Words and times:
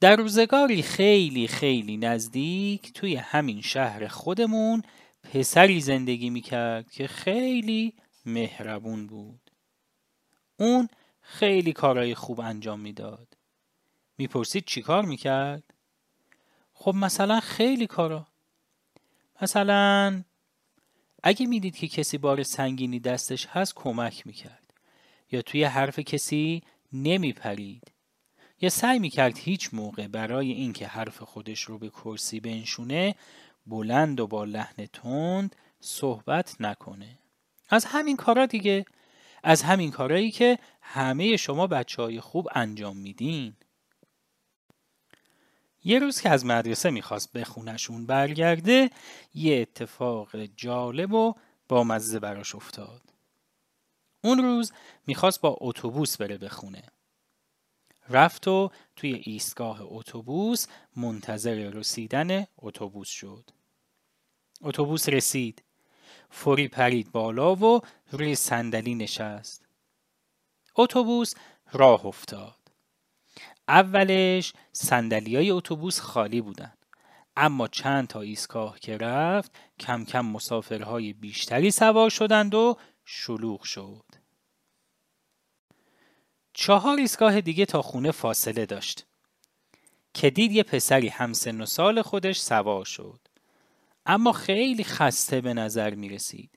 در 0.00 0.16
روزگاری 0.16 0.82
خیلی 0.82 1.48
خیلی 1.48 1.96
نزدیک 1.96 2.92
توی 2.92 3.16
همین 3.16 3.60
شهر 3.60 4.06
خودمون 4.08 4.82
پسری 5.22 5.80
زندگی 5.80 6.30
می‌کرد 6.30 6.90
که 6.90 7.06
خیلی 7.06 7.94
مهربون 8.26 9.06
بود. 9.06 9.50
اون 10.56 10.88
خیلی 11.20 11.72
کارهای 11.72 12.14
خوب 12.14 12.40
انجام 12.40 12.80
می‌داد. 12.80 13.36
می‌پرسید 14.18 14.64
چی 14.64 14.82
کار 14.82 15.04
می‌کرد؟ 15.04 15.64
خب 16.72 16.94
مثلا 16.94 17.40
خیلی 17.40 17.86
کارا. 17.86 18.26
مثلا 19.42 20.22
اگه 21.22 21.46
می‌دید 21.46 21.76
که 21.76 21.88
کسی 21.88 22.18
بار 22.18 22.42
سنگینی 22.42 23.00
دستش 23.00 23.46
هست 23.46 23.74
کمک 23.74 24.26
می‌کرد. 24.26 24.74
یا 25.32 25.42
توی 25.42 25.64
حرف 25.64 25.98
کسی 25.98 26.62
نمیپرید. 26.92 27.92
یا 28.60 28.68
سعی 28.68 28.98
می‌کرد 28.98 29.38
هیچ 29.38 29.70
موقع 29.72 30.06
برای 30.06 30.52
اینکه 30.52 30.86
حرف 30.86 31.22
خودش 31.22 31.62
رو 31.62 31.78
به 31.78 31.88
کرسی 31.88 32.40
بنشونه 32.40 33.14
بلند 33.66 34.20
و 34.20 34.26
با 34.26 34.44
لحن 34.44 34.86
تند 34.86 35.56
صحبت 35.80 36.60
نکنه. 36.60 37.18
از 37.68 37.84
همین 37.84 38.16
کارا 38.16 38.46
دیگه 38.46 38.84
از 39.42 39.62
همین 39.62 39.90
کارایی 39.90 40.30
که 40.30 40.58
همه 40.80 41.36
شما 41.36 41.66
بچه 41.66 42.02
های 42.02 42.20
خوب 42.20 42.48
انجام 42.54 42.96
میدین. 42.96 43.54
یه 45.84 45.98
روز 45.98 46.20
که 46.20 46.30
از 46.30 46.46
مدرسه 46.46 46.90
می‌خواست 46.90 47.32
به 47.32 47.44
خونشون 47.44 48.06
برگرده 48.06 48.90
یه 49.34 49.60
اتفاق 49.60 50.36
جالب 50.36 51.12
و 51.12 51.34
با 51.68 51.84
مزه 51.84 52.18
براش 52.18 52.54
افتاد. 52.54 53.02
اون 54.24 54.38
روز 54.38 54.72
می‌خواست 55.06 55.40
با 55.40 55.56
اتوبوس 55.60 56.16
بره 56.16 56.38
به 56.38 56.48
خونه. 56.48 56.82
رفت 58.10 58.48
و 58.48 58.70
توی 58.96 59.12
ایستگاه 59.24 59.78
اتوبوس 59.82 60.66
منتظر 60.96 61.54
رسیدن 61.54 62.46
اتوبوس 62.58 63.08
شد. 63.08 63.50
اتوبوس 64.62 65.08
رسید. 65.08 65.62
فوری 66.30 66.68
پرید 66.68 67.12
بالا 67.12 67.54
و 67.54 67.80
روی 68.12 68.34
صندلی 68.34 68.94
نشست. 68.94 69.66
اتوبوس 70.76 71.34
راه 71.72 72.06
افتاد. 72.06 72.54
اولش 73.68 74.52
سندلی 74.72 75.36
های 75.36 75.50
اتوبوس 75.50 76.00
خالی 76.00 76.40
بودن. 76.40 76.72
اما 77.36 77.68
چند 77.68 78.06
تا 78.08 78.20
ایستگاه 78.20 78.80
که 78.80 78.96
رفت 78.96 79.52
کم 79.80 80.04
کم 80.04 80.26
مسافرهای 80.26 81.12
بیشتری 81.12 81.70
سوار 81.70 82.10
شدند 82.10 82.54
و 82.54 82.76
شلوغ 83.04 83.62
شد. 83.62 84.04
چهار 86.60 86.98
ایستگاه 86.98 87.40
دیگه 87.40 87.66
تا 87.66 87.82
خونه 87.82 88.10
فاصله 88.10 88.66
داشت. 88.66 89.06
که 90.14 90.30
دید 90.30 90.52
یه 90.52 90.62
پسری 90.62 91.08
همسن 91.08 91.60
و 91.60 91.66
سال 91.66 92.02
خودش 92.02 92.40
سوار 92.40 92.84
شد. 92.84 93.20
اما 94.06 94.32
خیلی 94.32 94.84
خسته 94.84 95.40
به 95.40 95.54
نظر 95.54 95.94
می 95.94 96.08
رسید. 96.08 96.50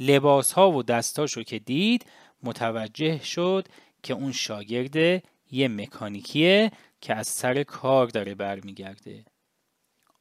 لباس 0.00 0.52
ها 0.52 0.70
و 0.70 0.82
دستاشو 0.82 1.42
که 1.42 1.58
دید 1.58 2.06
متوجه 2.42 3.24
شد 3.24 3.68
که 4.02 4.14
اون 4.14 4.32
شاگرد 4.32 5.22
یه 5.50 5.68
مکانیکیه 5.68 6.70
که 7.00 7.14
از 7.14 7.28
سر 7.28 7.62
کار 7.62 8.06
داره 8.06 8.34
برمیگرده. 8.34 9.24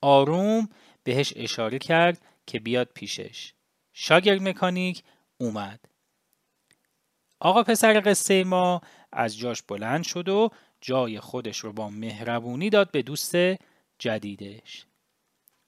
آروم 0.01 0.69
بهش 1.03 1.33
اشاره 1.35 1.79
کرد 1.79 2.21
که 2.45 2.59
بیاد 2.59 2.89
پیشش. 2.94 3.53
شاگرد 3.94 4.41
مکانیک 4.41 5.03
اومد. 5.38 5.79
آقا 7.39 7.63
پسر 7.63 8.01
قصه 8.05 8.44
ما 8.44 8.81
از 9.11 9.38
جاش 9.38 9.61
بلند 9.61 10.03
شد 10.03 10.29
و 10.29 10.49
جای 10.81 11.19
خودش 11.19 11.57
رو 11.57 11.73
با 11.73 11.89
مهربونی 11.89 12.69
داد 12.69 12.91
به 12.91 13.02
دوست 13.02 13.35
جدیدش. 13.99 14.85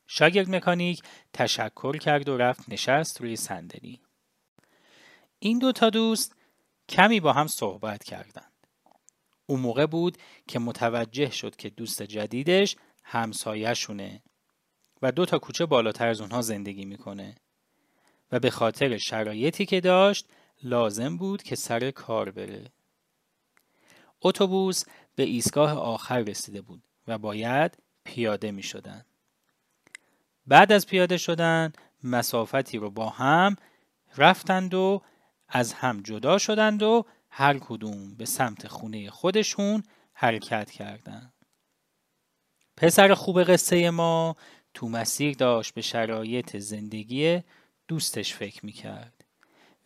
شاگرد 0.07 0.49
مکانیک 0.49 1.01
تشکر 1.33 1.97
کرد 1.97 2.29
و 2.29 2.37
رفت 2.37 2.69
نشست 2.69 3.21
روی 3.21 3.35
صندلی. 3.35 4.01
این 5.39 5.59
دوتا 5.59 5.89
دوست 5.89 6.35
کمی 6.89 7.19
با 7.19 7.33
هم 7.33 7.47
صحبت 7.47 8.03
کردند. 8.03 8.51
اون 9.45 9.59
موقع 9.59 9.85
بود 9.85 10.17
که 10.47 10.59
متوجه 10.59 11.29
شد 11.29 11.55
که 11.55 11.69
دوست 11.69 12.03
جدیدش 12.03 12.75
همسایهشونه 13.03 14.21
و 15.01 15.11
دو 15.11 15.25
تا 15.25 15.39
کوچه 15.39 15.65
بالاتر 15.65 16.07
از 16.07 16.21
اونها 16.21 16.41
زندگی 16.41 16.85
می‌کنه 16.85 17.35
و 18.31 18.39
به 18.39 18.49
خاطر 18.49 18.97
شرایطی 18.97 19.65
که 19.65 19.81
داشت 19.81 20.27
لازم 20.63 21.17
بود 21.17 21.43
که 21.43 21.55
سر 21.55 21.91
کار 21.91 22.31
بره. 22.31 22.71
اتوبوس 24.21 24.83
به 25.15 25.23
ایستگاه 25.23 25.71
آخر 25.71 26.19
رسیده 26.19 26.61
بود 26.61 26.83
و 27.07 27.17
باید 27.17 27.77
پیاده 28.03 28.51
می 28.51 28.63
شدن. 28.63 29.05
بعد 30.47 30.71
از 30.71 30.87
پیاده 30.87 31.17
شدن 31.17 31.73
مسافتی 32.03 32.77
رو 32.77 32.91
با 32.91 33.09
هم 33.09 33.55
رفتند 34.17 34.73
و 34.73 35.01
از 35.47 35.73
هم 35.73 36.01
جدا 36.01 36.37
شدند 36.37 36.83
و 36.83 37.05
هر 37.29 37.57
کدوم 37.57 38.15
به 38.15 38.25
سمت 38.25 38.67
خونه 38.67 39.09
خودشون 39.09 39.83
حرکت 40.13 40.71
کردند. 40.71 41.33
پسر 42.77 43.13
خوب 43.13 43.43
قصه 43.43 43.89
ما 43.89 44.35
تو 44.73 44.89
مسیر 44.89 45.35
داشت 45.35 45.73
به 45.73 45.81
شرایط 45.81 46.57
زندگی 46.57 47.39
دوستش 47.87 48.33
فکر 48.33 48.65
می‌کرد 48.65 49.25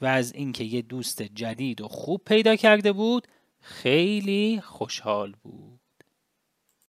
و 0.02 0.06
از 0.06 0.34
اینکه 0.34 0.64
یه 0.64 0.82
دوست 0.82 1.22
جدید 1.22 1.82
و 1.82 1.88
خوب 1.88 2.22
پیدا 2.26 2.56
کرده 2.56 2.92
بود 2.92 3.28
خیلی 3.68 4.62
خوشحال 4.62 5.36
بود. 5.44 5.85